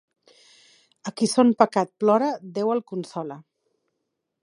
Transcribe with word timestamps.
A 1.11 1.13
qui 1.19 1.27
son 1.35 1.53
pecat 1.61 1.93
plora, 2.03 2.33
Déu 2.59 2.75
el 2.79 2.85
consola. 2.93 3.43